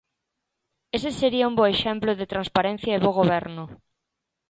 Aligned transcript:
Ese 0.97 1.09
sería 1.19 1.49
un 1.49 1.55
bo 1.57 1.65
exemplo 1.73 2.11
de 2.19 2.31
transparencia 2.33 2.91
e 2.97 3.03
bo 3.03 3.11
goberno. 3.19 3.63